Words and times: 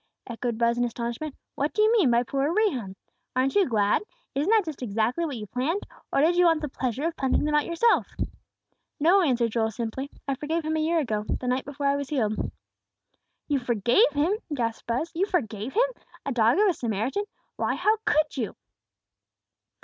echoed 0.25 0.57
Buz, 0.57 0.79
in 0.79 0.83
astonishment. 0.83 1.35
"What 1.53 1.73
do 1.73 1.83
you 1.83 1.91
mean 1.93 2.09
by 2.09 2.23
poor 2.23 2.51
Rehum? 2.51 2.95
Aren't 3.35 3.53
you 3.53 3.69
glad? 3.69 4.01
Isn't 4.33 4.49
that 4.49 4.65
just 4.65 4.81
exactly 4.81 5.25
what 5.25 5.37
you 5.37 5.45
planned; 5.45 5.83
or 6.11 6.21
did 6.21 6.35
you 6.37 6.45
want 6.45 6.61
the 6.63 6.69
pleasure 6.69 7.03
of 7.03 7.15
punching 7.15 7.43
them 7.43 7.53
out 7.53 7.67
yourself?" 7.67 8.07
"No," 8.99 9.21
answered 9.21 9.51
Joel, 9.51 9.69
simply; 9.69 10.09
"I 10.27 10.33
forgave 10.33 10.65
him 10.65 10.75
a 10.75 10.79
year 10.79 10.97
ago, 10.97 11.23
the 11.39 11.47
night 11.47 11.65
before 11.65 11.85
I 11.85 11.97
was 11.97 12.09
healed." 12.09 12.49
"You 13.47 13.59
forgave 13.59 14.09
him!" 14.13 14.33
gasped 14.51 14.87
Buz, 14.87 15.11
"you 15.13 15.27
forgave 15.27 15.73
him! 15.73 15.89
A 16.25 16.31
dog 16.31 16.57
of 16.57 16.67
a 16.67 16.73
Samaritan! 16.73 17.25
Why, 17.57 17.75
how 17.75 17.97
could 18.03 18.35
you?" 18.37 18.55